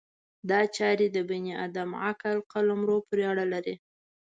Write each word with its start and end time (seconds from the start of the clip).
دا 0.49 0.59
چارې 0.75 1.07
د 1.15 1.17
بني 1.29 1.53
ادم 1.65 1.89
عقل 2.05 2.35
قلمرو 2.51 2.97
پورې 3.07 3.23
اړه 3.31 3.45
لري. 3.53 3.75